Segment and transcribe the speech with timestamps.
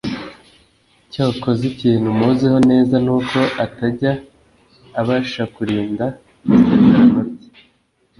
[1.11, 4.11] cyokoza ikintu muziho neza nuko atajya
[4.99, 6.05] abashkurinda
[6.53, 7.49] isezerano rye